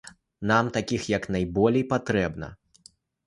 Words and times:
Нам 0.51 0.69
такіх 0.77 1.03
як 1.17 1.27
найболей 1.37 1.85
патрэбна. 1.93 2.51